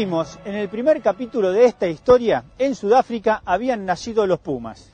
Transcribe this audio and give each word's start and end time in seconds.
vimos 0.00 0.38
en 0.46 0.54
el 0.54 0.70
primer 0.70 1.02
capítulo 1.02 1.52
de 1.52 1.66
esta 1.66 1.86
historia, 1.86 2.44
en 2.58 2.74
Sudáfrica 2.74 3.42
habían 3.44 3.84
nacido 3.84 4.26
los 4.26 4.38
Pumas. 4.38 4.90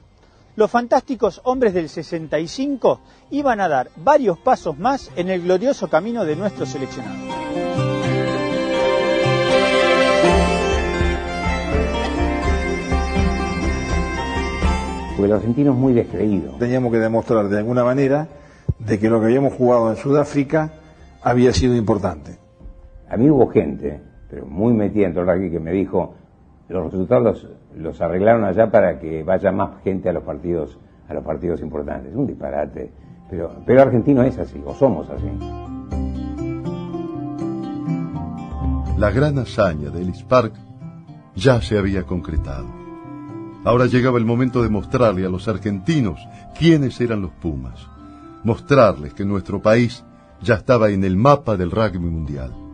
Los 0.57 0.69
fantásticos 0.69 1.41
hombres 1.45 1.75
del 1.75 1.89
65 1.89 3.01
iban 3.31 3.61
a 3.61 3.69
dar 3.69 3.89
varios 3.99 4.37
pasos 4.37 4.77
más 4.77 5.13
en 5.15 5.31
el 5.31 5.43
glorioso 5.43 5.87
camino 5.87 6.25
de 6.25 6.35
nuestro 6.35 6.67
seleccionado. 6.67 7.21
Porque 15.17 15.27
el 15.27 15.33
argentino 15.33 15.71
es 15.71 15.79
muy 15.79 15.93
descreído. 15.93 16.55
Teníamos 16.59 16.91
que 16.91 16.99
demostrar 16.99 17.49
de 17.49 17.59
alguna 17.59 17.85
manera 17.85 18.27
de 18.81 18.99
que 18.99 19.09
lo 19.09 19.21
que 19.21 19.27
habíamos 19.27 19.55
jugado 19.55 19.89
en 19.89 19.99
Sudáfrica 19.99 20.73
había 21.23 21.53
sido 21.53 21.77
importante. 21.77 22.41
A 23.09 23.17
mí 23.17 23.31
hubo 23.31 23.47
gente, 23.51 24.16
pero 24.31 24.47
muy 24.47 24.73
metida 24.73 25.07
en 25.07 25.17
el 25.17 25.27
rugby, 25.27 25.51
que 25.51 25.61
me 25.61 25.73
dijo, 25.73 26.15
los 26.69 26.85
resultados 26.85 27.49
los, 27.77 28.01
arreglaron 28.01 28.45
allá 28.45 28.71
para 28.71 28.99
que 28.99 29.23
vaya 29.23 29.53
más 29.53 29.83
gente 29.83 30.09
a 30.09 30.13
los 30.13 30.25
partidos, 30.25 30.79
a 31.09 31.15
los 31.15 31.25
partidos 31.25 31.61
importantes. 31.61 32.15
Un 32.15 32.27
disparate. 32.27 32.91
Pero, 33.31 33.57
pero 33.65 33.83
argentino 33.83 34.23
es 34.23 34.39
así, 34.39 34.61
o 34.65 34.75
somos 34.75 35.09
así. 35.11 35.29
La 38.99 39.11
gran 39.11 39.39
hazaña 39.39 39.91
de 39.91 40.01
Ellis 40.01 40.23
Park 40.23 40.55
ya 41.35 41.61
se 41.61 41.79
había 41.79 42.05
concretado. 42.05 42.67
Ahora 43.65 43.87
llegaba 43.87 44.19
el 44.19 44.25
momento 44.25 44.63
de 44.63 44.69
mostrarle 44.69 45.27
a 45.27 45.29
los 45.29 45.49
argentinos 45.49 46.21
quiénes 46.59 47.01
eran 47.01 47.21
los 47.21 47.33
Pumas. 47.33 47.89
Mostrarles 48.45 49.13
que 49.13 49.25
nuestro 49.25 49.61
país 49.61 50.05
ya 50.41 50.55
estaba 50.55 50.91
en 50.91 51.03
el 51.05 51.17
mapa 51.17 51.57
del 51.57 51.73
rugby 51.73 51.99
mundial. 51.99 52.66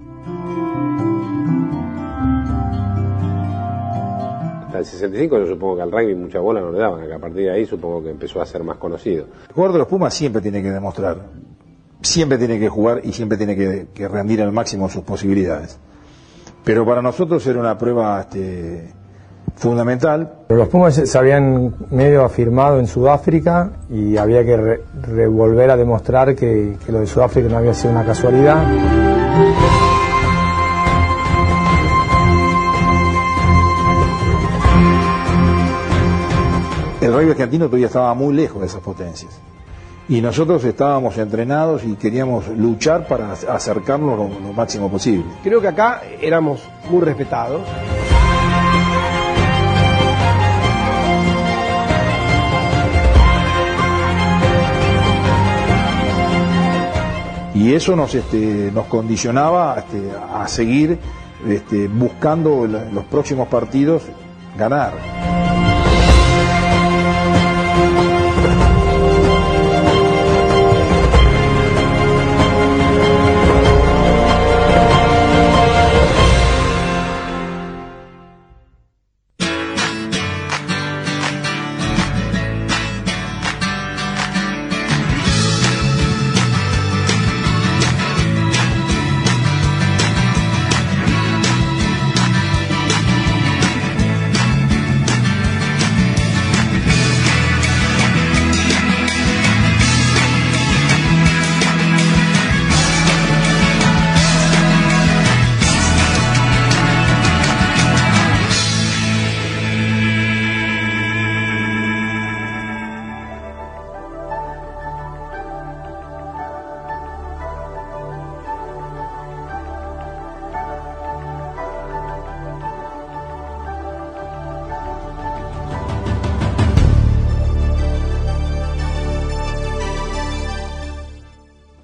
Hasta 4.83 4.97
el 4.97 5.01
65 5.01 5.39
yo 5.39 5.47
supongo 5.47 5.77
que 5.77 5.83
al 5.83 5.93
rugby 5.93 6.15
mucha 6.17 6.41
bola 6.41 6.61
no 6.61 6.73
le 6.73 6.79
daban, 6.81 7.07
que 7.07 7.15
a 7.15 7.19
partir 7.19 7.45
de 7.45 7.53
ahí 7.53 7.67
supongo 7.67 8.03
que 8.03 8.11
empezó 8.11 8.43
a 8.43 8.47
ser 8.47 8.65
más 8.65 8.79
conocido. 8.79 9.27
El 9.49 9.55
jugador 9.55 9.73
de 9.75 9.79
los 9.79 9.89
Pumas 9.89 10.13
siempre 10.13 10.43
tiene 10.43 10.61
que 10.61 10.73
demostrar, 10.73 11.19
siempre 12.01 12.37
tiene 12.37 12.59
que 12.59 12.69
jugar 12.69 13.01
y 13.05 13.13
siempre 13.13 13.39
tiene 13.39 13.55
que, 13.55 14.09
rendir 14.09 14.43
al 14.43 14.51
máximo 14.51 14.89
sus 14.89 15.05
posibilidades. 15.05 15.79
Pero 16.65 16.85
para 16.85 17.01
nosotros 17.01 17.47
era 17.47 17.61
una 17.61 17.79
prueba 17.79 18.23
este, 18.23 18.91
fundamental. 19.55 20.33
Los 20.49 20.69
Pumas 20.69 20.95
se 20.95 21.19
habían 21.19 21.75
medio 21.91 22.25
afirmado 22.25 22.81
en 22.81 22.89
Sudáfrica 22.89 23.71
y 23.89 24.17
había 24.17 24.45
que 24.45 24.81
revolver 25.01 25.71
a 25.71 25.77
demostrar 25.77 26.35
que, 26.35 26.77
que 26.85 26.91
lo 26.91 26.99
de 26.99 27.07
Sudáfrica 27.07 27.49
no 27.49 27.59
había 27.59 27.73
sido 27.73 27.93
una 27.93 28.05
casualidad. 28.05 28.67
Rugby 37.23 37.33
argentino 37.33 37.67
todavía 37.67 37.87
estaba 37.87 38.13
muy 38.15 38.35
lejos 38.35 38.61
de 38.61 38.67
esas 38.67 38.81
potencias. 38.81 39.39
Y 40.09 40.21
nosotros 40.21 40.65
estábamos 40.65 41.17
entrenados 41.17 41.85
y 41.85 41.95
queríamos 41.95 42.49
luchar 42.49 43.07
para 43.07 43.33
acercarnos 43.33 44.19
lo, 44.19 44.53
máximo 44.53 44.91
posible. 44.91 45.25
Creo 45.43 45.61
que 45.61 45.69
acá 45.69 46.03
éramos 46.21 46.61
muy 46.91 47.01
respetados. 47.03 47.63
Y 57.55 57.75
eso 57.75 57.95
nos, 57.95 58.15
este, 58.15 58.71
nos 58.75 58.87
condicionaba 58.87 59.77
este, 59.79 60.11
a 60.35 60.49
seguir 60.49 60.99
este, 61.49 61.87
buscando 61.87 62.67
los 62.67 63.05
próximos 63.05 63.47
partidos 63.47 64.03
ganar. 64.59 65.42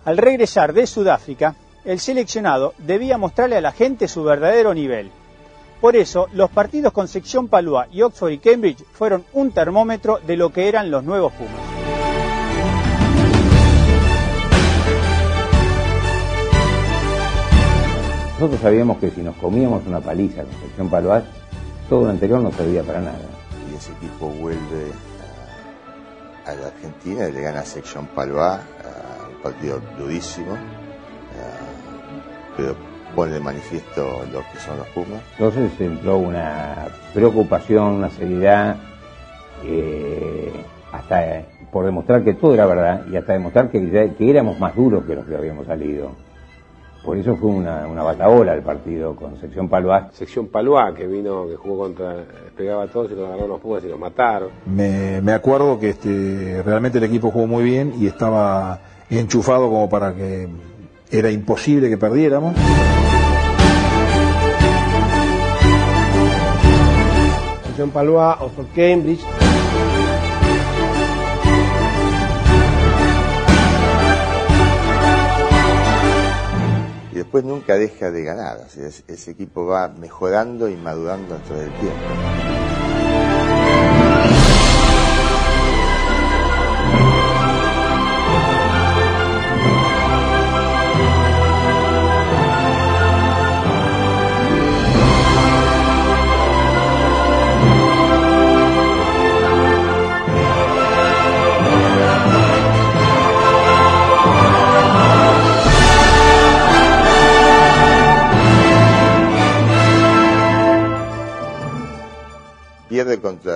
Al 0.08 0.16
regresar 0.16 0.72
de 0.72 0.86
Sudáfrica, 0.86 1.54
el 1.84 2.00
seleccionado 2.00 2.72
debía 2.78 3.18
mostrarle 3.18 3.58
a 3.58 3.60
la 3.60 3.72
gente 3.72 4.08
su 4.08 4.24
verdadero 4.24 4.72
nivel. 4.72 5.10
Por 5.82 5.96
eso, 5.96 6.28
los 6.32 6.48
partidos 6.48 6.94
con 6.94 7.08
sección 7.08 7.48
Palúa 7.48 7.88
y 7.92 8.00
Oxford 8.00 8.30
y 8.30 8.38
Cambridge 8.38 8.82
fueron 8.90 9.26
un 9.34 9.50
termómetro 9.50 10.18
de 10.26 10.38
lo 10.38 10.50
que 10.50 10.66
eran 10.66 10.90
los 10.90 11.04
nuevos 11.04 11.30
Pumas. 11.34 11.60
Nosotros 18.32 18.60
sabíamos 18.62 18.96
que 18.96 19.10
si 19.10 19.20
nos 19.20 19.36
comíamos 19.36 19.86
una 19.86 20.00
paliza 20.00 20.42
con 20.42 20.52
sección 20.52 20.88
Palúa, 20.88 21.22
todo 21.90 22.04
lo 22.04 22.08
anterior 22.08 22.40
no 22.40 22.50
servía 22.50 22.82
para 22.82 23.02
nada. 23.02 23.28
Y 23.70 23.76
ese 23.76 23.92
equipo 23.92 24.28
vuelve 24.40 24.90
a, 26.46 26.54
la 26.54 26.68
Argentina 26.68 27.28
y 27.28 27.32
le 27.32 27.42
gana 27.42 27.62
sección 27.62 28.06
Palúa 28.06 28.62
partido 29.42 29.80
durísimo, 29.98 30.54
eh, 30.54 30.58
pero 32.56 32.74
pone 33.14 33.32
de 33.32 33.40
manifiesto 33.40 34.22
lo 34.32 34.40
que 34.52 34.58
son 34.58 34.78
los 34.78 34.86
Pumas. 34.88 35.22
Entonces 35.32 35.72
entró 35.80 36.18
una 36.18 36.86
preocupación, 37.14 37.94
una 37.94 38.10
seriedad, 38.10 38.76
eh, 39.64 40.52
hasta 40.92 41.42
por 41.72 41.84
demostrar 41.84 42.24
que 42.24 42.34
todo 42.34 42.54
era 42.54 42.66
verdad 42.66 43.04
y 43.10 43.16
hasta 43.16 43.34
demostrar 43.34 43.70
que, 43.70 44.12
que 44.16 44.30
éramos 44.30 44.58
más 44.58 44.74
duros 44.74 45.04
que 45.04 45.14
los 45.14 45.26
que 45.26 45.36
habíamos 45.36 45.66
salido. 45.66 46.10
Por 47.04 47.16
eso 47.16 47.36
fue 47.36 47.50
una, 47.50 47.86
una 47.86 48.02
bataola 48.02 48.54
el 48.54 48.62
partido 48.62 49.14
con 49.14 49.38
Sección 49.40 49.68
Palois. 49.68 50.04
Sección 50.12 50.48
Palois, 50.48 50.94
que 50.94 51.06
vino, 51.06 51.46
que 51.46 51.56
jugó 51.56 51.84
contra, 51.84 52.16
pegaba 52.56 52.82
a 52.84 52.86
todos 52.88 53.10
y 53.12 53.14
los 53.14 53.26
agarraron 53.26 53.50
los 53.50 53.60
Pumas 53.60 53.84
y 53.84 53.88
los 53.88 53.98
mataron. 53.98 54.50
Me, 54.66 55.20
me 55.22 55.32
acuerdo 55.32 55.78
que 55.78 55.90
este, 55.90 56.62
realmente 56.64 56.98
el 56.98 57.04
equipo 57.04 57.30
jugó 57.30 57.46
muy 57.46 57.64
bien 57.64 57.94
y 57.98 58.06
estaba 58.06 58.80
enchufado 59.10 59.68
como 59.70 59.88
para 59.88 60.14
que 60.14 60.48
era 61.10 61.30
imposible 61.30 61.88
que 61.88 61.96
perdiéramos. 61.96 62.54
Sección 67.66 67.90
Palois, 67.90 68.36
Oxford 68.40 68.66
Cambridge. 68.74 69.24
Y 77.12 77.14
después 77.16 77.44
nunca 77.44 77.74
deja 77.76 78.10
de 78.10 78.24
ganar, 78.24 78.58
ese 79.08 79.30
equipo 79.30 79.64
va 79.66 79.88
mejorando 79.88 80.68
y 80.68 80.76
madurando 80.76 81.34
dentro 81.34 81.56
del 81.56 81.70
tiempo. 81.72 82.04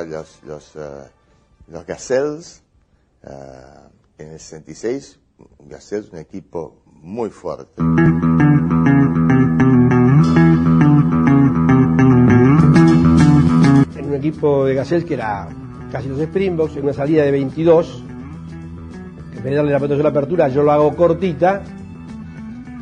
Los, 0.07 0.43
los, 0.45 0.77
eh, 0.77 1.11
los 1.69 1.87
Gazelles 1.87 2.63
eh, 3.23 3.31
en 4.19 4.33
el 4.33 4.39
66. 4.41 5.19
Gazelles 5.61 6.11
un 6.11 6.19
equipo 6.19 6.83
muy 6.87 7.31
fuerte. 7.31 7.81
En 13.97 14.05
un 14.07 14.15
equipo 14.15 14.65
de 14.67 14.75
Gazelles 14.75 15.05
que 15.05 15.15
era 15.15 15.49
casi 15.91 16.09
los 16.09 16.21
Springboks, 16.21 16.77
en 16.77 16.85
una 16.85 16.93
salida 16.93 17.23
de 17.25 17.31
22, 17.31 18.05
que 19.31 19.39
en 19.39 19.45
vez 19.45 19.51
de 19.51 19.57
darle 19.57 19.73
la 19.73 19.79
pelota 19.79 19.97
de 19.97 20.03
la 20.03 20.09
apertura, 20.09 20.49
yo 20.49 20.63
lo 20.63 20.73
hago 20.73 20.97
cortita. 20.97 21.63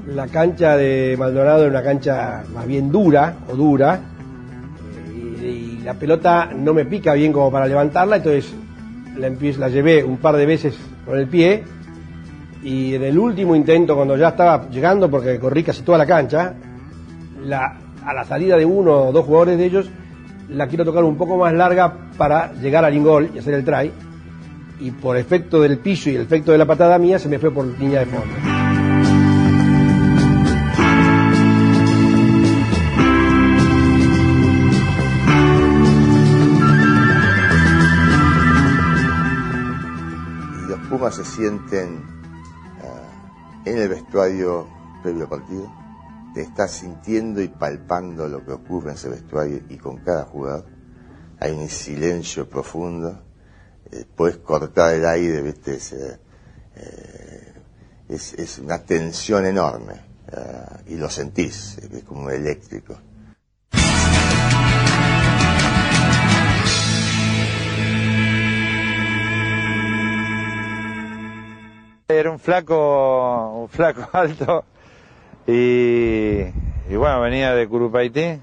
La 0.06 0.26
cancha 0.28 0.76
de 0.76 1.16
Maldonado 1.18 1.62
era 1.62 1.70
una 1.70 1.82
cancha 1.82 2.44
más 2.52 2.66
bien 2.66 2.90
dura 2.90 3.36
o 3.50 3.54
dura, 3.54 4.00
la 5.90 5.94
pelota 5.98 6.48
no 6.56 6.72
me 6.72 6.84
pica 6.84 7.14
bien 7.14 7.32
como 7.32 7.50
para 7.50 7.66
levantarla, 7.66 8.18
entonces 8.18 8.54
la, 9.18 9.28
la 9.28 9.68
llevé 9.68 10.04
un 10.04 10.18
par 10.18 10.36
de 10.36 10.46
veces 10.46 10.78
con 11.04 11.18
el 11.18 11.26
pie 11.26 11.64
y 12.62 12.94
en 12.94 13.02
el 13.02 13.18
último 13.18 13.56
intento, 13.56 13.96
cuando 13.96 14.16
ya 14.16 14.28
estaba 14.28 14.68
llegando, 14.70 15.10
porque 15.10 15.40
corrí 15.40 15.64
casi 15.64 15.82
toda 15.82 15.98
la 15.98 16.06
cancha, 16.06 16.54
la- 17.44 17.76
a 18.06 18.14
la 18.14 18.24
salida 18.24 18.56
de 18.56 18.64
uno 18.64 19.08
o 19.08 19.12
dos 19.12 19.24
jugadores 19.24 19.58
de 19.58 19.64
ellos, 19.64 19.90
la 20.50 20.68
quiero 20.68 20.84
tocar 20.84 21.02
un 21.02 21.16
poco 21.16 21.36
más 21.36 21.52
larga 21.54 21.92
para 22.16 22.52
llegar 22.52 22.84
al 22.84 22.94
ingol 22.94 23.28
y 23.34 23.38
hacer 23.40 23.54
el 23.54 23.64
try. 23.64 23.90
Y 24.78 24.92
por 24.92 25.16
efecto 25.16 25.60
del 25.60 25.78
piso 25.78 26.08
y 26.08 26.14
el 26.14 26.22
efecto 26.22 26.52
de 26.52 26.58
la 26.58 26.66
patada 26.66 26.98
mía, 26.98 27.18
se 27.18 27.28
me 27.28 27.40
fue 27.40 27.50
por 27.50 27.66
línea 27.66 27.98
de 27.98 28.06
fondo. 28.06 28.59
Pumas 41.00 41.14
se 41.14 41.24
sienten 41.24 42.02
ah, 42.82 43.62
en 43.64 43.78
el 43.78 43.88
vestuario 43.88 44.68
previo 45.02 45.26
partido, 45.30 45.72
te 46.34 46.42
estás 46.42 46.72
sintiendo 46.72 47.40
y 47.40 47.48
palpando 47.48 48.28
lo 48.28 48.44
que 48.44 48.52
ocurre 48.52 48.90
en 48.90 48.96
ese 48.96 49.08
vestuario 49.08 49.62
y 49.70 49.78
con 49.78 49.96
cada 50.04 50.24
jugador. 50.24 50.66
Hay 51.38 51.52
un 51.52 51.70
silencio 51.70 52.46
profundo, 52.46 53.18
eh, 53.90 54.04
puedes 54.14 54.36
cortar 54.36 54.92
el 54.92 55.06
aire, 55.06 55.40
¿viste? 55.40 55.76
Es, 55.76 55.94
eh, 55.94 56.18
es, 58.06 58.34
es 58.34 58.58
una 58.58 58.84
tensión 58.84 59.46
enorme 59.46 59.94
ah, 60.36 60.80
y 60.86 60.96
lo 60.96 61.08
sentís, 61.08 61.78
es 61.78 62.04
como 62.04 62.28
eléctrico. 62.28 62.94
Era 72.18 72.30
un 72.30 72.38
flaco, 72.40 73.60
un 73.62 73.68
flaco 73.68 74.08
alto 74.12 74.64
y, 75.46 76.44
bueno, 76.94 77.20
venía 77.20 77.54
de 77.54 77.68
Curupaití 77.68 78.40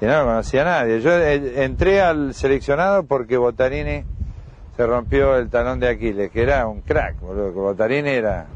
y 0.00 0.04
no 0.04 0.18
lo 0.18 0.24
conocía 0.24 0.62
a 0.62 0.64
nadie. 0.64 1.00
Yo 1.00 1.12
eh, 1.12 1.64
entré 1.64 2.00
al 2.00 2.34
seleccionado 2.34 3.04
porque 3.04 3.36
Botarini 3.36 4.04
se 4.76 4.86
rompió 4.86 5.36
el 5.36 5.48
talón 5.48 5.80
de 5.80 5.88
Aquiles, 5.88 6.30
que 6.30 6.42
era 6.42 6.66
un 6.66 6.82
crack, 6.82 7.20
boludo, 7.20 7.52
que 7.52 7.58
Botarini 7.58 8.10
era... 8.10 8.46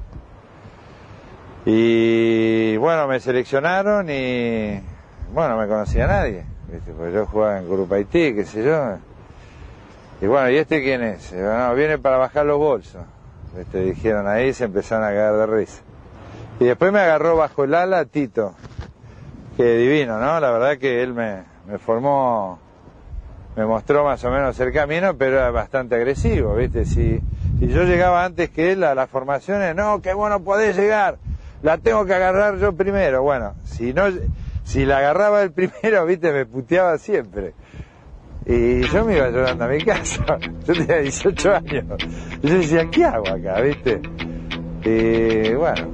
Y 1.64 2.76
bueno, 2.76 3.08
me 3.08 3.18
seleccionaron 3.18 4.08
y 4.08 4.80
bueno, 5.32 5.56
no 5.56 5.62
me 5.62 5.66
conocía 5.66 6.04
a 6.04 6.08
nadie, 6.08 6.44
¿viste? 6.70 6.92
porque 6.92 7.12
yo 7.12 7.26
jugaba 7.26 7.58
en 7.58 7.66
Curupaití, 7.66 8.34
qué 8.34 8.44
sé 8.44 8.62
yo. 8.62 8.98
Y 10.20 10.26
bueno, 10.26 10.48
¿y 10.50 10.56
este 10.58 10.82
quién 10.82 11.02
es? 11.02 11.32
Viene 11.74 11.98
para 11.98 12.18
bajar 12.18 12.46
los 12.46 12.58
bolsos. 12.58 13.02
¿Viste? 13.56 13.80
Dijeron 13.80 14.28
ahí 14.28 14.52
se 14.52 14.64
empezaron 14.64 15.04
a 15.04 15.08
cagar 15.08 15.36
de 15.36 15.46
risa. 15.46 15.82
Y 16.60 16.64
después 16.64 16.92
me 16.92 17.00
agarró 17.00 17.36
bajo 17.36 17.64
el 17.64 17.74
ala 17.74 18.04
Tito, 18.04 18.54
que 19.56 19.76
divino, 19.76 20.18
¿no? 20.18 20.40
La 20.40 20.50
verdad 20.50 20.78
que 20.78 21.02
él 21.02 21.12
me, 21.12 21.42
me 21.66 21.78
formó, 21.78 22.58
me 23.56 23.66
mostró 23.66 24.04
más 24.04 24.24
o 24.24 24.30
menos 24.30 24.58
el 24.60 24.72
camino, 24.72 25.16
pero 25.16 25.36
era 25.36 25.50
bastante 25.50 25.94
agresivo, 25.96 26.54
¿viste? 26.54 26.84
Si, 26.84 27.20
si 27.58 27.68
yo 27.68 27.84
llegaba 27.84 28.24
antes 28.24 28.50
que 28.50 28.72
él 28.72 28.84
a 28.84 28.94
las 28.94 29.10
formaciones, 29.10 29.74
no, 29.74 30.00
que 30.00 30.14
bueno 30.14 30.40
podés 30.40 30.76
llegar, 30.76 31.18
la 31.62 31.78
tengo 31.78 32.04
que 32.04 32.14
agarrar 32.14 32.58
yo 32.58 32.74
primero. 32.74 33.22
Bueno, 33.22 33.54
si 33.64 33.92
no, 33.92 34.04
si 34.64 34.84
la 34.84 34.98
agarraba 34.98 35.42
el 35.42 35.52
primero, 35.52 36.06
¿viste? 36.06 36.32
Me 36.32 36.46
puteaba 36.46 36.96
siempre. 36.98 37.54
Y 38.46 38.82
yo 38.82 39.04
me 39.04 39.16
iba 39.16 39.28
llorando 39.28 39.64
a 39.64 39.68
mi 39.68 39.82
casa. 39.82 40.38
Yo 40.66 40.74
tenía 40.74 40.98
18 40.98 41.54
años. 41.54 41.84
Yo 42.42 42.54
decía, 42.54 42.88
¿qué 42.90 43.04
hago 43.04 43.28
acá, 43.28 43.60
viste? 43.60 44.00
Y 44.84 45.52
bueno, 45.54 45.88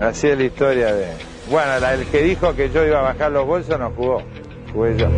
así 0.00 0.28
es 0.28 0.38
la 0.38 0.44
historia 0.44 0.94
de... 0.94 1.06
Bueno, 1.50 1.72
el 1.88 2.06
que 2.06 2.22
dijo 2.22 2.54
que 2.54 2.70
yo 2.70 2.86
iba 2.86 3.00
a 3.00 3.02
bajar 3.02 3.30
los 3.32 3.46
bolsos 3.46 3.78
no 3.78 3.90
jugó. 3.90 4.22
Jugué 4.72 4.96
yo. 4.96 5.08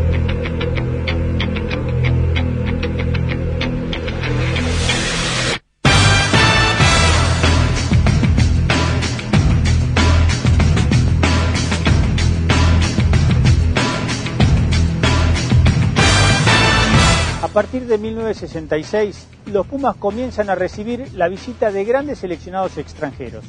Partir 17.57 17.87
de 17.87 17.97
1966, 17.97 19.29
los 19.47 19.67
Pumas 19.67 19.97
comienzan 19.97 20.51
a 20.51 20.55
recibir 20.55 21.11
la 21.15 21.27
visita 21.27 21.73
de 21.73 21.87
grandes 21.87 22.19
seleccionados 22.19 22.77
extranjeros. 22.77 23.47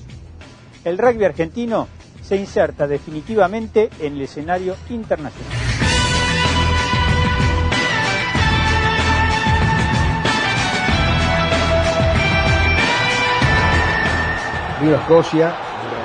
El 0.86 0.98
rugby 0.98 1.26
argentino 1.26 1.90
se 2.24 2.38
inserta 2.38 2.88
definitivamente 2.88 3.90
en 4.00 4.14
el 4.14 4.22
escenario 4.22 4.78
internacional. 4.90 5.52
Vino 14.82 14.96
Escocia, 14.96 15.54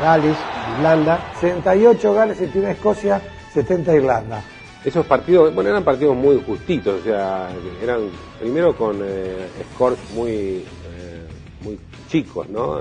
Gales, 0.02 0.36
Irlanda. 0.76 1.32
68 1.38 2.14
Gales, 2.14 2.36
71 2.38 2.68
Escocia, 2.72 3.22
70 3.54 3.94
Irlanda. 3.94 4.42
Esos 4.84 5.06
partidos, 5.06 5.54
bueno, 5.54 5.70
eran 5.70 5.84
partidos 5.84 6.16
muy 6.16 6.42
justitos, 6.44 7.00
o 7.00 7.04
sea, 7.04 7.50
eran 7.80 8.00
primero 8.40 8.76
con 8.76 8.98
eh, 9.00 9.46
scores 9.74 9.98
muy, 10.12 10.30
eh, 10.32 11.26
muy 11.62 11.78
chicos, 12.08 12.48
¿no? 12.48 12.80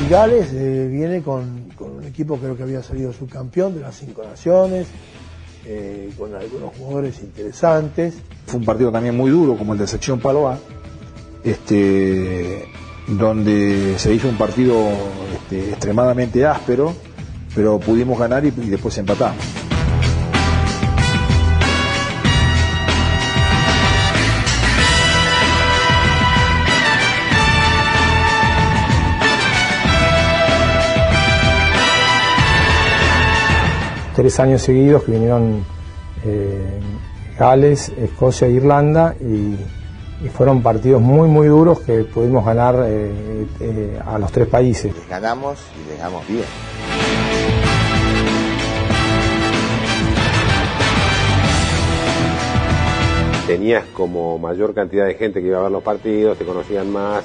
Y 0.00 0.08
Gales 0.08 0.52
eh, 0.52 0.88
viene 0.88 1.22
con, 1.22 1.70
con 1.74 1.90
un 1.96 2.04
equipo 2.04 2.36
creo 2.36 2.56
que 2.56 2.62
había 2.62 2.84
salido 2.84 3.12
subcampeón 3.12 3.74
de 3.74 3.80
las 3.80 3.96
cinco 3.96 4.22
naciones, 4.22 4.86
eh, 5.66 6.12
con 6.16 6.34
algunos 6.36 6.76
jugadores 6.76 7.20
interesantes. 7.20 8.14
Fue 8.46 8.60
un 8.60 8.64
partido 8.64 8.92
también 8.92 9.16
muy 9.16 9.32
duro, 9.32 9.56
como 9.56 9.72
el 9.72 9.78
de 9.80 9.88
sección 9.88 10.20
Paloa, 10.20 10.58
este, 11.42 12.64
donde 13.06 13.94
se 13.98 14.14
hizo 14.14 14.28
un 14.28 14.36
partido 14.36 14.88
este, 15.34 15.70
extremadamente 15.70 16.46
áspero, 16.46 16.94
pero 17.54 17.78
pudimos 17.78 18.18
ganar 18.18 18.44
y, 18.44 18.50
después 18.50 18.96
empatamos. 18.98 19.44
Tres 34.14 34.38
años 34.40 34.60
seguidos 34.60 35.04
que 35.04 35.12
vinieron 35.12 35.64
eh, 36.24 36.80
Gales, 37.38 37.90
Escocia 37.96 38.46
e 38.46 38.52
Irlanda 38.52 39.14
y, 39.18 39.56
y 40.22 40.28
fueron 40.28 40.62
partidos 40.62 41.02
muy 41.02 41.28
muy 41.28 41.48
duros 41.48 41.80
que 41.80 42.04
pudimos 42.04 42.44
ganar 42.44 42.76
eh, 42.86 43.46
eh, 43.60 44.00
a 44.04 44.18
los 44.18 44.30
tres 44.30 44.46
países. 44.46 44.94
Les 44.94 45.08
ganamos 45.08 45.58
y 45.74 45.88
les 45.88 45.98
ganamos 45.98 46.26
bien. 46.28 46.44
Tenías 53.46 53.84
como 53.92 54.38
mayor 54.38 54.72
cantidad 54.72 55.06
de 55.06 55.14
gente 55.14 55.40
que 55.40 55.48
iba 55.48 55.58
a 55.58 55.62
ver 55.62 55.72
los 55.72 55.82
partidos, 55.82 56.38
te 56.38 56.44
conocían 56.44 56.90
más. 56.90 57.24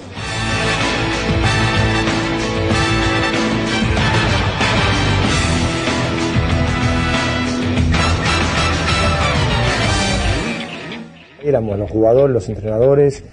Éramos 11.48 11.80
los 11.80 11.90
jugadores, 11.90 12.34
los 12.34 12.50
entrenadores, 12.50 13.24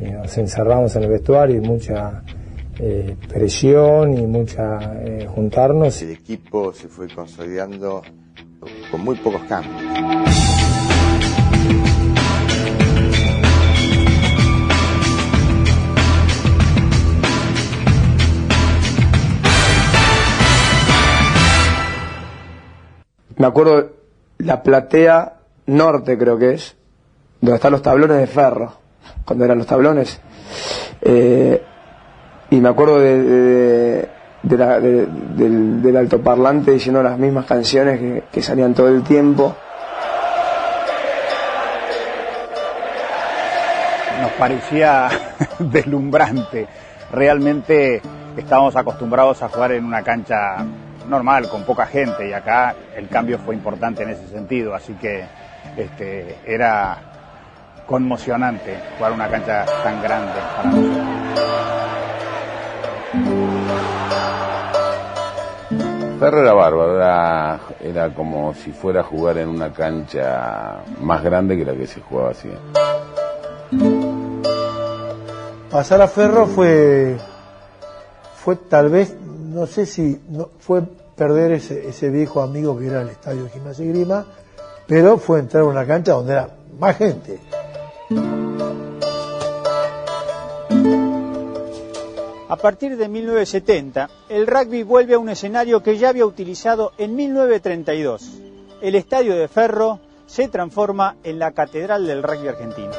eh, 0.00 0.12
nos 0.12 0.38
encerramos 0.38 0.94
en 0.94 1.02
el 1.02 1.10
vestuario 1.10 1.56
y 1.56 1.60
mucha 1.60 2.22
eh, 2.78 3.16
presión 3.28 4.16
y 4.16 4.24
mucha 4.28 4.78
eh, 5.02 5.26
juntarnos. 5.26 6.00
El 6.02 6.12
equipo 6.12 6.72
se 6.72 6.86
fue 6.86 7.08
consolidando 7.08 8.00
con 8.92 9.00
muy 9.00 9.16
pocos 9.16 9.42
cambios. 9.48 9.82
Me 23.36 23.46
acuerdo 23.48 23.90
la 24.38 24.62
platea 24.62 25.40
norte 25.66 26.16
creo 26.16 26.38
que 26.38 26.52
es, 26.52 26.76
donde 27.44 27.56
están 27.56 27.72
los 27.72 27.82
tablones 27.82 28.16
de 28.16 28.26
ferro, 28.26 28.72
cuando 29.24 29.44
eran 29.44 29.58
los 29.58 29.66
tablones. 29.66 30.18
Eh, 31.02 31.62
y 32.48 32.56
me 32.56 32.70
acuerdo 32.70 33.00
del, 33.00 34.08
del 34.42 35.96
altoparlante 35.96 36.70
diciendo 36.70 37.02
las 37.02 37.18
mismas 37.18 37.44
canciones 37.44 38.00
que, 38.00 38.24
que 38.32 38.42
salían 38.42 38.72
todo 38.72 38.88
el 38.88 39.02
tiempo. 39.02 39.54
nos 44.22 44.32
parecía 44.32 45.10
deslumbrante. 45.58 46.66
Realmente 47.12 48.00
estábamos 48.38 48.74
acostumbrados 48.74 49.42
a 49.42 49.50
jugar 49.50 49.72
en 49.72 49.84
una 49.84 50.02
cancha 50.02 50.64
normal, 51.06 51.50
con 51.50 51.64
poca 51.64 51.84
gente, 51.84 52.26
y 52.26 52.32
acá 52.32 52.74
el 52.96 53.08
cambio 53.08 53.38
fue 53.38 53.54
importante 53.54 54.02
en 54.02 54.10
ese 54.10 54.26
sentido, 54.28 54.74
así 54.74 54.94
que 54.94 55.26
este, 55.76 56.38
era 56.46 57.13
conmocionante 57.86 58.78
jugar 58.96 59.12
una 59.12 59.28
cancha 59.28 59.64
tan 59.82 60.02
grande 60.02 60.32
para 60.56 60.70
nosotros. 60.70 61.24
Ferro 66.18 66.40
era 66.40 66.54
bárbaro, 66.54 66.96
era, 66.96 67.60
era 67.82 68.14
como 68.14 68.54
si 68.54 68.72
fuera 68.72 69.00
a 69.00 69.04
jugar 69.04 69.36
en 69.38 69.48
una 69.48 69.72
cancha 69.72 70.78
más 71.00 71.22
grande 71.22 71.56
que 71.56 71.64
la 71.64 71.74
que 71.74 71.86
se 71.86 72.00
jugaba 72.00 72.30
así. 72.30 72.48
Pasar 75.70 76.00
a 76.00 76.08
Ferro 76.08 76.46
fue, 76.46 77.18
fue 78.36 78.56
tal 78.56 78.88
vez, 78.88 79.14
no 79.20 79.66
sé 79.66 79.86
si 79.86 80.22
no, 80.28 80.48
fue 80.60 80.82
perder 81.16 81.52
ese, 81.52 81.88
ese 81.88 82.10
viejo 82.10 82.40
amigo 82.40 82.78
que 82.78 82.86
era 82.86 83.02
el 83.02 83.08
estadio 83.08 83.44
de 83.44 83.50
Gimnasia 83.50 83.84
y 83.84 83.88
Grima, 83.88 84.24
pero 84.86 85.18
fue 85.18 85.40
entrar 85.40 85.64
a 85.64 85.66
una 85.66 85.84
cancha 85.84 86.12
donde 86.12 86.32
era 86.32 86.48
más 86.78 86.96
gente. 86.96 87.38
A 92.48 92.56
partir 92.56 92.96
de 92.96 93.08
1970, 93.08 94.10
el 94.28 94.46
rugby 94.46 94.82
vuelve 94.82 95.14
a 95.14 95.18
un 95.18 95.30
escenario 95.30 95.82
que 95.82 95.96
ya 95.96 96.10
había 96.10 96.26
utilizado 96.26 96.92
en 96.98 97.16
1932. 97.16 98.40
El 98.82 98.94
Estadio 98.94 99.34
de 99.34 99.48
Ferro 99.48 100.00
se 100.26 100.48
transforma 100.48 101.16
en 101.24 101.38
la 101.38 101.52
Catedral 101.52 102.06
del 102.06 102.22
Rugby 102.22 102.48
Argentino. 102.48 102.92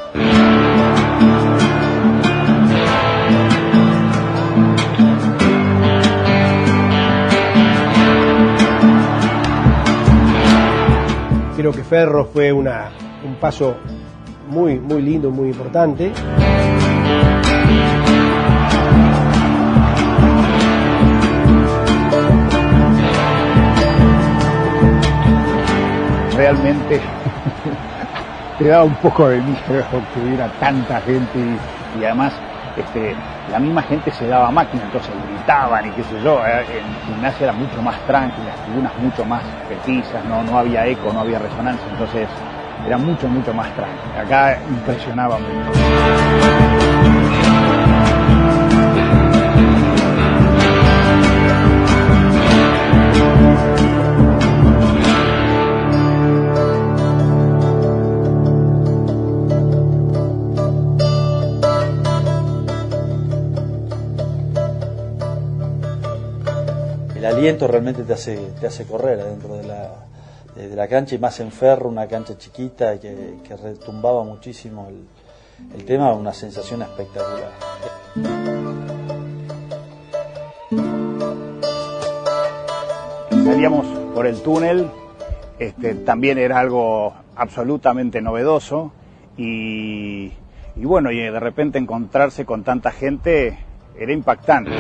Creo 11.56 11.72
que 11.72 11.84
Ferro 11.84 12.26
fue 12.26 12.52
una, 12.52 12.92
un 13.24 13.36
paso 13.36 13.78
muy, 14.48 14.80
muy 14.80 15.02
lindo, 15.02 15.32
muy 15.32 15.50
importante. 15.50 16.12
Realmente 26.36 27.00
te 28.60 28.68
daba 28.68 28.84
un 28.84 28.96
poco 28.96 29.30
de 29.30 29.40
miedo 29.42 29.86
que 30.14 30.20
hubiera 30.20 30.48
tanta 30.60 31.00
gente 31.02 31.40
y, 32.00 32.04
además 32.04 32.34
este, 32.78 33.16
la 33.52 33.60
misma 33.60 33.82
gente 33.84 34.12
se 34.12 34.28
daba 34.28 34.52
máquina, 34.52 34.84
entonces 34.84 35.12
gritaban 35.32 35.88
y 35.88 35.92
qué 35.92 36.04
sé 36.04 36.22
yo. 36.24 36.46
eh, 36.46 36.66
En 36.78 37.14
gimnasia 37.14 37.46
era 37.46 37.54
mucho 37.54 37.82
más 37.82 37.96
tranquila, 38.06 38.48
las 38.48 38.66
tribunas 38.66 38.92
mucho 39.02 39.24
más 39.26 39.42
precisas, 39.68 40.26
no, 40.26 40.44
no 40.44 40.58
había 40.60 40.86
eco, 40.86 41.12
no 41.14 41.22
había 41.22 41.40
resonancia, 41.40 41.86
entonces 41.90 42.28
era 42.86 42.98
mucho, 42.98 43.28
mucho 43.28 43.54
más 43.54 43.74
tranquila. 43.76 44.22
Acá 44.22 44.60
impresionaba 44.70 45.38
mucho. 45.40 46.96
el 67.26 67.34
aliento 67.34 67.68
realmente 67.68 68.04
te 68.04 68.14
hace, 68.14 68.38
te 68.60 68.68
hace 68.68 68.86
correr 68.86 69.20
adentro 69.20 69.56
de 69.56 69.64
la, 69.64 70.06
de, 70.56 70.70
de 70.70 70.76
la 70.76 70.88
cancha 70.88 71.16
y 71.16 71.20
más 71.20 71.40
en 71.40 71.52
ferro, 71.52 71.90
una 71.90 72.08
cancha 72.08 72.38
chiquita 72.38 73.00
que, 73.00 73.36
que 73.48 73.56
retumbaba 73.56 74.24
muchísimo 74.24 74.88
el, 74.90 75.06
el 75.76 75.86
tema, 75.86 76.14
una 76.14 76.34
sensación 76.34 76.82
espectacular. 76.82 77.52
Salíamos 83.30 83.86
por 84.14 84.28
el 84.28 84.42
túnel, 84.42 84.90
este, 85.60 85.96
también 85.96 86.38
era 86.38 86.60
algo 86.60 87.14
absolutamente 87.36 88.22
novedoso 88.22 88.92
y, 89.38 90.32
y 90.76 90.84
bueno, 90.86 91.12
y 91.12 91.20
de 91.20 91.40
repente 91.40 91.78
encontrarse 91.78 92.46
con 92.46 92.64
tanta 92.64 92.92
gente 92.92 93.58
era 93.98 94.12
impactante. 94.12 94.72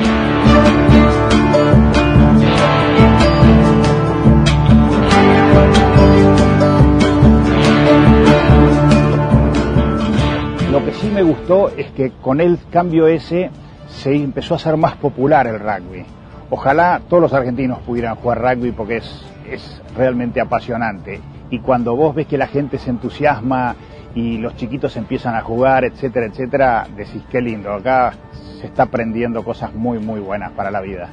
Lo 10.71 10.83
que 10.83 10.93
sí 10.93 11.09
me 11.09 11.23
gustó 11.23 11.69
es 11.69 11.89
que 11.91 12.11
con 12.21 12.41
el 12.41 12.59
cambio 12.69 13.07
ese 13.07 13.49
se 13.87 14.13
empezó 14.15 14.55
a 14.55 14.57
hacer 14.57 14.77
más 14.77 14.95
popular 14.97 15.47
el 15.47 15.59
rugby. 15.59 16.05
Ojalá 16.49 17.01
todos 17.07 17.21
los 17.21 17.33
argentinos 17.33 17.79
pudieran 17.79 18.15
jugar 18.15 18.41
rugby 18.41 18.71
porque 18.71 18.97
es, 18.97 19.25
es 19.49 19.81
realmente 19.95 20.41
apasionante. 20.41 21.21
Y 21.49 21.59
cuando 21.59 21.95
vos 21.95 22.13
ves 22.13 22.27
que 22.27 22.37
la 22.37 22.47
gente 22.47 22.77
se 22.77 22.89
entusiasma 22.89 23.75
y 24.15 24.37
los 24.37 24.55
chiquitos 24.55 24.95
empiezan 24.97 25.35
a 25.35 25.41
jugar, 25.41 25.85
etcétera, 25.85 26.25
etcétera, 26.25 26.87
decís 26.95 27.23
qué 27.29 27.41
lindo. 27.41 27.73
Acá 27.73 28.13
se 28.59 28.67
está 28.67 28.83
aprendiendo 28.83 29.43
cosas 29.43 29.73
muy, 29.73 29.99
muy 29.99 30.19
buenas 30.19 30.51
para 30.51 30.71
la 30.71 30.81
vida. 30.81 31.09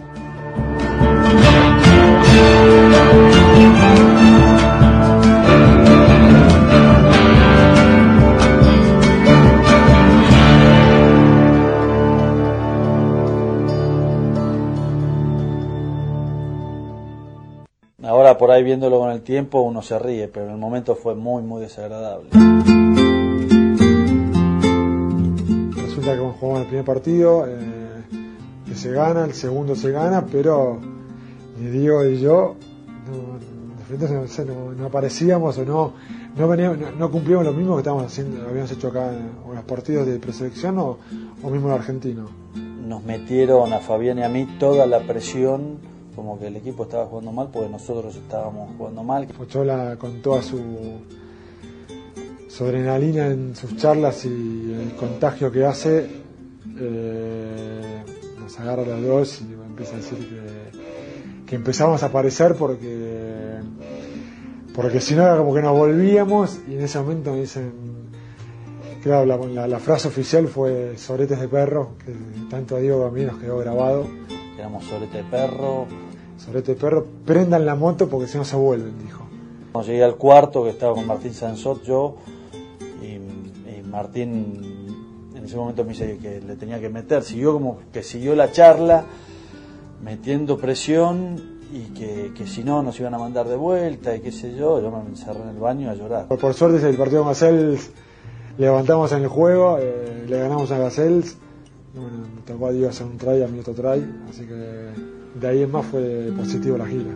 Por 18.42 18.50
ahí 18.50 18.64
viéndolo 18.64 18.98
con 18.98 19.12
el 19.12 19.22
tiempo 19.22 19.60
uno 19.60 19.82
se 19.82 19.96
ríe, 20.00 20.26
pero 20.26 20.46
en 20.46 20.50
el 20.54 20.58
momento 20.58 20.96
fue 20.96 21.14
muy, 21.14 21.44
muy 21.44 21.60
desagradable. 21.62 22.28
Resulta 25.76 26.14
que 26.14 26.18
jugamos 26.40 26.62
el 26.62 26.66
primer 26.66 26.84
partido, 26.84 27.44
eh, 27.46 28.02
que 28.66 28.74
se 28.74 28.90
gana, 28.90 29.26
el 29.26 29.34
segundo 29.34 29.76
se 29.76 29.92
gana, 29.92 30.26
pero 30.26 30.80
ni 31.56 31.70
Diego 31.70 32.04
y 32.04 32.18
yo 32.20 32.56
no, 33.06 34.44
no, 34.44 34.72
no- 34.72 34.86
aparecíamos 34.86 35.56
o 35.58 35.64
no, 35.64 35.92
no, 36.36 36.48
veníamos, 36.48 36.78
no, 36.78 36.90
no 36.90 37.10
cumplíamos 37.12 37.46
lo 37.46 37.52
mismo 37.52 37.74
que 37.76 37.82
estábamos 37.82 38.06
haciendo, 38.06 38.44
habíamos 38.48 38.72
hecho 38.72 38.88
acá 38.88 39.12
en, 39.12 39.54
los 39.54 39.64
partidos 39.66 40.04
de 40.08 40.18
preselección 40.18 40.78
o, 40.78 40.98
o 41.44 41.48
mismo 41.48 41.68
en 41.68 41.74
argentino. 41.74 42.24
Nos 42.88 43.04
metieron 43.04 43.72
a 43.72 43.78
Fabián 43.78 44.18
y 44.18 44.24
a 44.24 44.28
mí 44.28 44.56
toda 44.58 44.84
la 44.86 44.98
presión, 44.98 45.91
como 46.14 46.38
que 46.38 46.46
el 46.48 46.56
equipo 46.56 46.84
estaba 46.84 47.06
jugando 47.06 47.32
mal, 47.32 47.48
porque 47.52 47.68
nosotros 47.68 48.16
estábamos 48.16 48.70
jugando 48.76 49.02
mal. 49.02 49.26
Pochola 49.26 49.96
con 49.98 50.22
toda 50.22 50.42
su, 50.42 50.60
adrenalina 52.60 53.26
en 53.26 53.56
sus 53.56 53.76
charlas 53.76 54.24
y 54.24 54.72
el 54.72 54.94
contagio 54.96 55.50
que 55.50 55.64
hace, 55.64 56.06
eh, 56.78 58.02
nos 58.38 58.60
agarra 58.60 58.82
a 58.82 59.00
dos 59.00 59.42
y 59.42 59.52
empieza 59.52 59.94
a 59.94 59.96
decir 59.96 60.18
que, 61.46 61.54
empezamos 61.54 62.02
a 62.02 62.06
aparecer 62.06 62.54
porque, 62.54 63.58
porque 64.74 65.02
si 65.02 65.14
no 65.14 65.22
era 65.22 65.36
como 65.36 65.54
que 65.54 65.60
nos 65.60 65.76
volvíamos 65.76 66.60
y 66.66 66.76
en 66.76 66.80
ese 66.80 66.98
momento 66.98 67.32
me 67.32 67.40
dicen, 67.40 67.72
Claro, 69.02 69.26
la, 69.26 69.78
frase 69.80 70.06
oficial 70.06 70.46
fue 70.46 70.96
sobretes 70.96 71.40
de 71.40 71.48
perro, 71.48 71.96
que 72.04 72.14
tanto 72.48 72.76
a 72.76 72.78
Diego 72.78 73.04
a 73.04 73.10
mí 73.10 73.24
nos 73.24 73.36
quedó 73.38 73.58
grabado. 73.58 74.06
Éramos 74.62 74.84
sobrete 74.84 75.16
de 75.16 75.24
perro. 75.24 75.88
Sobrete 76.38 76.74
de 76.74 76.80
perro, 76.80 77.04
prendan 77.26 77.66
la 77.66 77.74
moto 77.74 78.08
porque 78.08 78.28
si 78.28 78.38
no 78.38 78.44
se 78.44 78.54
vuelven, 78.54 78.96
dijo. 79.02 79.24
Cuando 79.72 79.90
llegué 79.90 80.04
al 80.04 80.14
cuarto, 80.14 80.62
que 80.62 80.70
estaba 80.70 80.94
con 80.94 81.04
Martín 81.04 81.34
Sansot, 81.34 81.82
yo, 81.82 82.14
y, 83.02 83.14
y 83.16 83.82
Martín 83.82 85.32
en 85.34 85.44
ese 85.44 85.56
momento 85.56 85.82
me 85.82 85.94
dice 85.94 86.16
que 86.18 86.40
le 86.40 86.54
tenía 86.54 86.78
que 86.78 86.88
meter. 86.90 87.24
Siguió 87.24 87.54
como 87.54 87.78
que 87.92 88.04
siguió 88.04 88.36
la 88.36 88.52
charla, 88.52 89.04
metiendo 90.00 90.56
presión 90.58 91.60
y 91.72 91.92
que, 91.98 92.32
que 92.32 92.46
si 92.46 92.62
no 92.62 92.84
nos 92.84 93.00
iban 93.00 93.14
a 93.14 93.18
mandar 93.18 93.48
de 93.48 93.56
vuelta 93.56 94.14
y 94.14 94.20
qué 94.20 94.30
sé 94.30 94.54
yo. 94.54 94.80
Yo 94.80 94.92
me 94.92 95.00
encerré 95.10 95.42
en 95.42 95.48
el 95.48 95.58
baño 95.58 95.90
a 95.90 95.94
llorar. 95.94 96.28
Por, 96.28 96.38
por 96.38 96.54
suerte 96.54 96.88
el 96.88 96.96
partido 96.96 97.22
con 97.22 97.30
Gazelles 97.32 97.90
levantamos 98.58 99.10
en 99.10 99.22
el 99.22 99.28
juego, 99.28 99.78
eh, 99.80 100.24
le 100.28 100.38
ganamos 100.38 100.70
a 100.70 100.78
Gazelles. 100.78 101.36
Bueno, 101.94 102.10
me 102.34 102.40
tocó 102.42 102.68
a 102.68 102.72
Diego 102.72 102.88
hacer 102.88 103.06
un 103.06 103.18
try, 103.18 103.42
a 103.42 103.46
mí 103.46 103.58
otro 103.58 103.74
try, 103.74 104.02
así 104.28 104.46
que 104.46 104.54
de 104.54 105.48
ahí 105.48 105.62
en 105.62 105.70
más 105.70 105.84
fue 105.84 106.32
positivo 106.36 106.78
la 106.78 106.86
gira. 106.86 107.14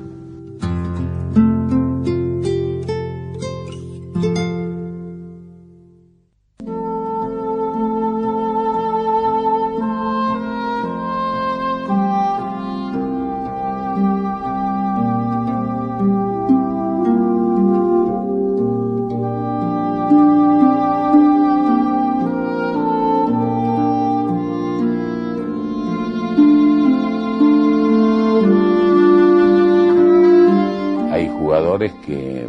Que 31.92 32.46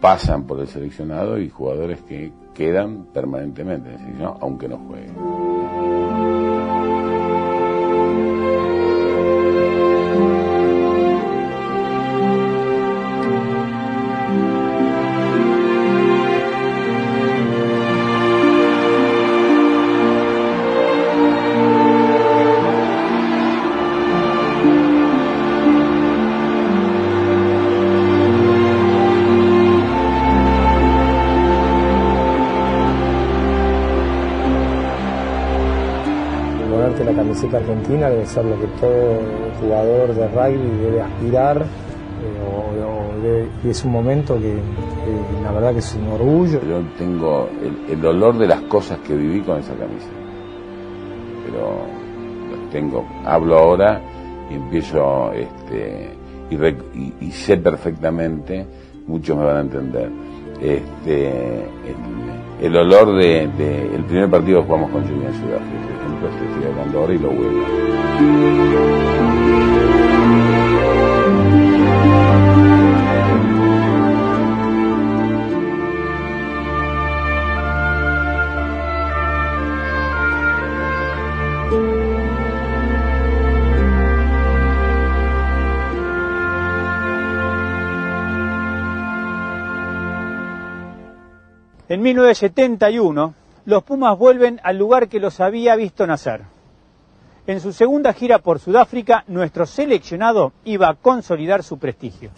pasan 0.00 0.44
por 0.44 0.60
el 0.60 0.68
seleccionado 0.68 1.38
y 1.38 1.48
jugadores 1.48 2.00
que 2.02 2.32
quedan 2.54 3.06
permanentemente 3.12 3.88
en 3.88 3.94
el 3.94 4.00
seleccionado, 4.00 4.38
aunque 4.40 4.68
no 4.68 4.78
jueguen. 4.78 5.37
Camiseta 37.38 37.58
argentina 37.58 38.10
debe 38.10 38.26
ser 38.26 38.44
lo 38.44 38.58
que 38.60 38.66
todo 38.80 39.18
jugador 39.60 40.14
de 40.14 40.28
rugby 40.28 40.80
debe 40.82 41.00
aspirar 41.02 41.58
eh, 41.58 41.62
o- 42.44 43.22
debe- 43.22 43.48
y 43.64 43.70
es 43.70 43.84
un 43.84 43.92
momento 43.92 44.38
que, 44.38 44.54
la 45.44 45.52
verdad 45.52 45.72
que 45.72 45.78
es 45.78 45.94
un 45.94 46.08
orgullo. 46.08 46.60
Yo 46.62 46.80
tengo 46.98 47.48
el, 47.62 47.92
el 47.98 48.06
olor 48.06 48.38
de 48.38 48.46
las 48.48 48.60
cosas 48.62 48.98
que 49.00 49.14
viví 49.14 49.40
con 49.40 49.58
esa 49.60 49.74
camisa. 49.74 50.08
Pero 51.44 51.80
los 52.60 52.70
tengo, 52.70 53.04
hablo 53.24 53.58
ahora 53.58 54.00
y 54.50 54.54
empiezo 54.54 55.32
este 55.32 56.10
y, 56.50 56.54
y- 56.56 57.14
y 57.20 57.30
sé 57.30 57.56
perfectamente, 57.58 58.66
muchos 59.06 59.36
me 59.36 59.44
van 59.44 59.56
a 59.56 59.60
entender. 59.60 60.10
Este 60.60 61.28
el, 61.86 62.66
el 62.66 62.76
olor 62.76 63.14
de, 63.16 63.48
de- 63.56 63.94
el 63.94 64.04
primer 64.04 64.28
partido 64.30 64.60
que 64.60 64.66
jugamos 64.66 64.90
con 64.90 65.04
Chile 65.04 65.26
en 65.26 65.34
Sudáfrica, 65.34 65.86
por 66.20 66.28
ejemplo, 66.28 66.28
estoy 66.28 66.70
hablando 66.70 66.98
ahora 67.00 67.14
y 67.14 67.18
lo 67.18 67.30
huelo. 67.30 69.27
1971, 92.18 93.34
los 93.64 93.84
Pumas 93.84 94.18
vuelven 94.18 94.60
al 94.64 94.76
lugar 94.76 95.08
que 95.08 95.20
los 95.20 95.38
había 95.38 95.76
visto 95.76 96.04
nacer. 96.04 96.42
En 97.46 97.60
su 97.60 97.72
segunda 97.72 98.12
gira 98.12 98.40
por 98.40 98.58
Sudáfrica, 98.58 99.22
nuestro 99.28 99.66
seleccionado 99.66 100.52
iba 100.64 100.88
a 100.88 100.94
consolidar 100.94 101.62
su 101.62 101.78
prestigio. 101.78 102.32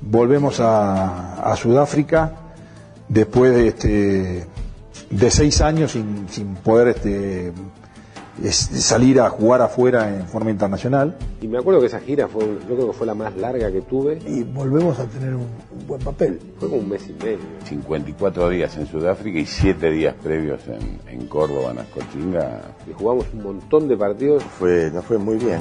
Volvemos 0.00 0.58
a, 0.58 1.54
Sudáfrica 1.56 2.32
después 3.08 3.54
de 3.54 3.68
este 3.68 4.46
de 5.10 5.30
seis 5.30 5.60
años 5.60 5.92
sin, 5.92 6.28
sin 6.28 6.56
poder 6.56 6.88
este 6.88 7.52
es- 8.42 8.56
salir 8.84 9.20
a 9.20 9.28
jugar 9.30 9.62
afuera 9.62 10.08
en 10.14 10.26
forma 10.26 10.50
internacional. 10.50 11.16
Y 11.40 11.48
me 11.48 11.58
acuerdo 11.58 11.80
que 11.80 11.86
esa 11.86 12.00
gira 12.00 12.26
fue, 12.28 12.44
yo 12.68 12.74
creo 12.74 12.86
que 12.88 12.92
fue 12.92 13.06
la 13.06 13.14
más 13.14 13.36
larga 13.36 13.70
que 13.70 13.82
tuve. 13.82 14.18
Y 14.26 14.42
volvemos 14.42 14.98
a 14.98 15.04
tener 15.06 15.34
un, 15.34 15.42
un 15.42 15.86
buen 15.86 16.00
papel. 16.00 16.40
Fue 16.58 16.68
como 16.68 16.80
un 16.82 16.88
mes 16.88 17.02
y 17.08 17.12
medio. 17.24 17.38
54 17.64 18.48
días 18.48 18.76
en 18.76 18.86
Sudáfrica 18.86 19.38
y 19.38 19.46
7 19.46 19.90
días 19.90 20.14
previos 20.22 20.60
en, 20.68 20.98
en 21.08 21.26
Córdoba, 21.26 21.72
en 21.72 21.78
Ascochinga. 21.78 22.60
Y 22.88 22.92
jugamos 22.92 23.26
un 23.34 23.42
montón 23.42 23.88
de 23.88 23.96
partidos. 23.96 24.42
Fue, 24.42 24.90
nos 24.92 25.04
fue 25.04 25.18
muy 25.18 25.36
bien. 25.36 25.58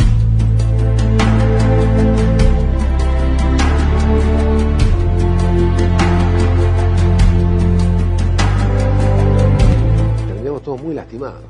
terminamos 10.28 10.62
todos 10.64 10.82
muy 10.82 10.94
lastimados. 10.94 11.42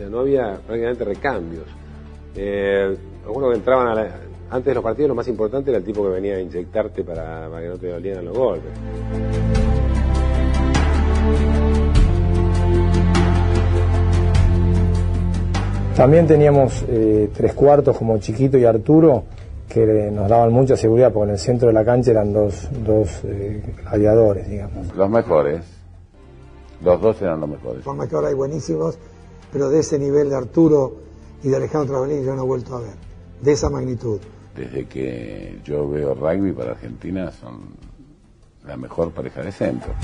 O 0.00 0.02
sea, 0.02 0.08
no 0.08 0.20
había 0.20 0.58
prácticamente 0.66 1.04
recambios. 1.04 1.64
Eh, 2.34 2.96
acuerdo 3.22 3.50
que 3.50 3.56
entraban 3.56 3.86
a 3.88 3.94
la- 3.94 4.16
antes 4.48 4.64
de 4.64 4.74
los 4.74 4.82
partidos, 4.82 5.10
lo 5.10 5.14
más 5.14 5.28
importante 5.28 5.70
era 5.70 5.76
el 5.76 5.84
tipo 5.84 6.02
que 6.04 6.08
venía 6.08 6.36
a 6.36 6.40
inyectarte 6.40 7.04
para, 7.04 7.50
para 7.50 7.60
que 7.60 7.68
no 7.68 7.76
te 7.76 7.88
dolieran 7.88 8.24
los 8.24 8.34
golpes. 8.34 8.70
También 15.96 16.26
teníamos 16.26 16.82
eh, 16.88 17.30
tres 17.34 17.52
cuartos 17.52 17.96
como 17.98 18.16
Chiquito 18.18 18.56
y 18.56 18.64
Arturo 18.64 19.24
que 19.68 20.10
nos 20.10 20.28
daban 20.28 20.52
mucha 20.52 20.76
seguridad 20.76 21.12
porque 21.12 21.26
en 21.28 21.30
el 21.34 21.38
centro 21.38 21.68
de 21.68 21.74
la 21.74 21.84
cancha 21.84 22.10
eran 22.12 22.32
dos, 22.32 22.68
dos 22.84 23.20
eh, 23.24 23.62
gladiadores, 23.82 24.48
digamos. 24.48 24.94
Los 24.96 25.10
mejores. 25.10 25.64
Los 26.82 27.00
dos 27.00 27.20
eran 27.20 27.40
los 27.40 27.50
mejores. 27.50 27.84
Forma 27.84 28.08
que 28.08 28.16
ahora 28.16 28.28
hay 28.28 28.34
buenísimos, 28.34 28.98
pero 29.52 29.68
de 29.68 29.80
ese 29.80 29.98
nivel 29.98 30.30
de 30.30 30.36
Arturo 30.36 30.96
y 31.42 31.48
de 31.48 31.56
Alejandro 31.56 31.94
Travelín 31.94 32.24
yo 32.24 32.34
no 32.34 32.42
he 32.42 32.46
vuelto 32.46 32.76
a 32.76 32.80
ver. 32.80 32.94
De 33.40 33.52
esa 33.52 33.70
magnitud. 33.70 34.20
Desde 34.54 34.86
que 34.86 35.60
yo 35.64 35.88
veo 35.88 36.14
rugby 36.14 36.52
para 36.52 36.72
Argentina 36.72 37.30
son 37.32 37.60
la 38.66 38.76
mejor 38.76 39.10
pareja 39.12 39.42
de 39.42 39.52
centro. 39.52 39.94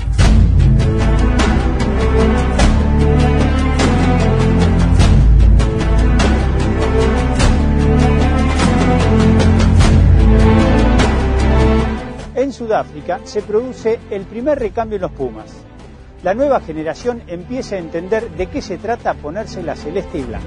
En 12.35 12.53
Sudáfrica 12.53 13.19
se 13.23 13.41
produce 13.41 13.99
el 14.09 14.25
primer 14.25 14.57
recambio 14.59 14.95
en 14.95 15.01
los 15.01 15.11
Pumas. 15.11 15.66
La 16.27 16.33
nueva 16.33 16.59
generación 16.59 17.23
empieza 17.27 17.75
a 17.75 17.79
entender 17.79 18.29
de 18.31 18.47
qué 18.47 18.61
se 18.61 18.77
trata 18.77 19.13
ponerse 19.13 19.63
la 19.63 19.77
celeste 19.77 20.17
y 20.17 20.23
blanca. 20.23 20.45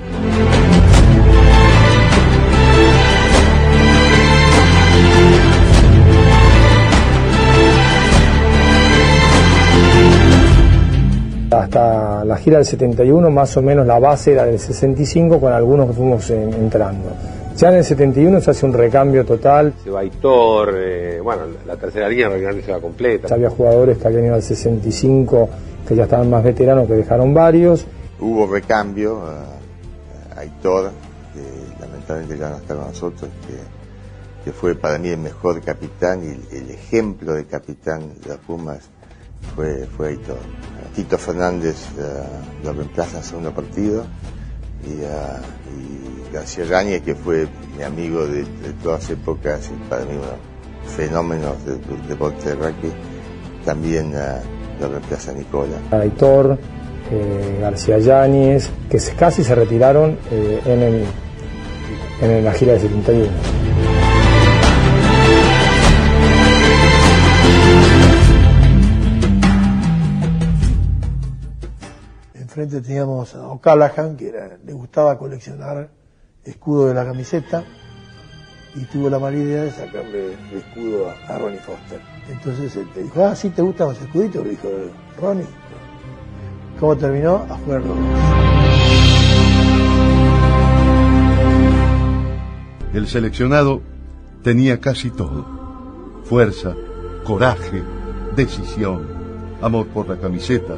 Hasta 11.51 12.25
la 12.25 12.37
gira 12.37 12.59
del 12.59 12.67
71 12.67 13.29
más 13.31 13.57
o 13.57 13.63
menos 13.63 13.85
la 13.85 13.99
base 13.99 14.33
era 14.33 14.45
del 14.45 14.59
65 14.59 15.41
con 15.41 15.53
algunos 15.53 15.89
que 15.89 15.93
fuimos 15.95 16.31
en- 16.31 16.55
entrando. 16.55 17.09
Ya 17.57 17.69
en 17.69 17.75
el 17.75 17.85
71 17.85 18.41
se 18.41 18.51
hace 18.51 18.65
un 18.65 18.73
recambio 18.73 19.25
total. 19.25 19.75
Se 19.83 19.91
va 19.91 20.01
Aitor, 20.01 20.75
eh, 20.77 21.21
bueno, 21.21 21.43
la 21.67 21.77
tercera 21.77 22.09
línea 22.09 22.29
prácticamente 22.29 22.67
se 22.67 22.73
va 22.73 22.81
completa. 22.81 23.29
Ya 23.29 23.35
había 23.35 23.51
jugadores 23.51 23.99
que 23.99 24.07
habían 24.07 24.25
ido 24.25 24.35
al 24.35 24.43
65 24.43 25.49
que 25.87 25.97
ya 25.97 26.05
estaban 26.05 26.31
más 26.31 26.45
veteranos, 26.45 26.87
que 26.87 26.95
dejaron 26.95 27.35
varios. 27.35 27.85
Hubo 28.21 28.47
recambio, 28.47 29.17
uh, 29.17 30.39
Aitor, 30.39 30.93
que 31.35 31.81
lamentablemente 31.81 32.39
ya 32.39 32.51
no 32.51 32.57
está 32.59 32.77
con 32.77 32.87
nosotros, 32.87 33.31
que, 33.47 34.45
que, 34.45 34.53
fue 34.53 34.75
para 34.77 34.99
mí 34.99 35.09
el 35.09 35.19
mejor 35.19 35.61
capitán 35.63 36.23
y 36.23 36.57
el, 36.57 36.71
ejemplo 36.71 37.35
de 37.35 37.47
capitán 37.47 38.15
de 38.23 38.29
las 38.29 38.39
Pumas 38.39 38.89
fue, 39.57 39.87
fue 39.97 40.11
Aitor. 40.11 40.39
Tito 40.95 41.19
Fernández 41.19 41.77
uh, 41.99 42.65
lo 42.65 42.73
reemplaza 42.73 43.19
en 43.19 43.25
segundo 43.25 43.53
partido 43.53 44.05
y, 44.87 45.03
y 45.03 46.33
García 46.33 46.65
Yáñez, 46.65 47.03
que 47.03 47.15
fue 47.15 47.47
mi 47.77 47.83
amigo 47.83 48.27
de, 48.27 48.43
de, 48.43 48.73
todas 48.83 49.09
épocas 49.11 49.71
y 49.71 49.89
para 49.89 50.05
mí 50.05 50.13
un 50.15 50.91
fenómeno 50.91 51.55
del 51.65 51.81
de, 51.81 52.09
deporte 52.09 52.51
de 52.51 52.55
rugby, 52.55 52.93
también 53.65 54.13
lo 54.81 54.89
reemplaza 54.89 55.33
Nicola. 55.33 55.77
Aitor, 55.91 56.59
eh, 57.11 57.59
García 57.61 57.99
Yáñez, 57.99 58.71
que 58.89 58.99
casi 59.17 59.45
se 59.45 59.55
retiraron 59.55 60.19
eh, 60.31 60.61
en, 60.65 60.83
el, 60.83 61.05
en 62.23 62.45
la 62.45 62.53
gira 62.53 62.75
de 62.75 62.81
71. 62.81 63.60
Teníamos 72.67 73.35
a 73.35 73.49
O'Callaghan, 73.49 74.17
que 74.17 74.33
le 74.65 74.73
gustaba 74.73 75.19
coleccionar 75.19 75.91
escudos 76.45 76.89
de 76.89 76.95
la 76.95 77.05
camiseta 77.05 77.65
y 78.75 78.85
tuvo 78.85 79.11
la 79.11 79.19
mala 79.19 79.37
idea 79.37 79.65
de 79.65 79.71
sacarle 79.71 80.35
el 80.35 80.59
escudo 80.59 81.11
a, 81.29 81.39
Ronnie 81.39 81.59
Foster. 81.59 82.01
Entonces 82.29 82.77
él 82.77 82.89
te 82.93 83.03
dijo, 83.03 83.25
ah, 83.25 83.35
sí, 83.35 83.51
¿te 83.51 83.63
gustan 83.63 83.89
los 83.89 84.01
escuditos? 84.01 84.45
Le 84.45 84.51
dijo 84.51 84.69
Ronnie. 85.21 85.47
¿Cómo 86.79 86.97
terminó? 86.97 87.47
A 87.51 87.57
jugar 87.57 87.83
El 92.95 93.07
seleccionado 93.07 93.83
tenía 94.43 94.81
casi 94.81 95.11
todo. 95.11 95.45
Fuerza, 96.25 96.75
coraje, 97.25 97.83
decisión, 98.37 99.07
amor 99.61 99.89
por 99.89 100.09
la 100.09 100.17
camiseta, 100.17 100.77